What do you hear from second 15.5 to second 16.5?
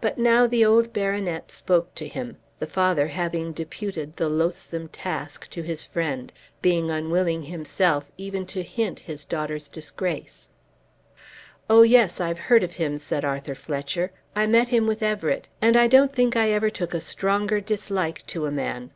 and I don't think I